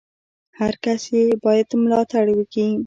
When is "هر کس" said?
0.59-1.01